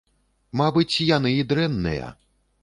Мабыць, 0.61 0.95
яны 1.09 1.35
і 1.43 1.45
дрэнныя! 1.53 2.09